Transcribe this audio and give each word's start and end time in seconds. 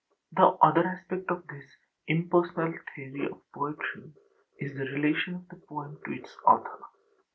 The 0.31 0.47
other 0.63 0.87
aspect 0.87 1.29
of 1.29 1.45
this 1.45 1.63
Impersonal 2.07 2.73
theory 2.95 3.27
of 3.29 3.39
poetry 3.53 4.11
is 4.57 4.73
the 4.73 4.85
relation 4.85 5.35
of 5.35 5.47
the 5.49 5.57
poem 5.57 5.99
to 6.05 6.13
its 6.13 6.35
author. 6.43 6.79